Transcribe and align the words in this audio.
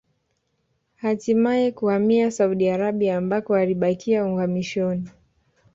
Hatimae 0.95 1.71
kuhamia 1.71 2.31
Saudi 2.31 2.69
Arabia 2.69 3.17
ambako 3.17 3.55
alibakia 3.55 4.25
uhamishoni 4.25 5.09